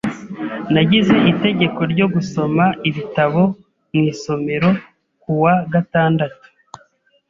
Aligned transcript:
Nagize 0.73 1.15
itegeko 1.31 1.79
ryo 1.91 2.05
gusoma 2.13 2.65
ibitabo 2.89 3.41
mu 3.93 4.01
isomero 4.11 4.69
kuwa 5.21 5.53
gatandatu. 5.73 6.45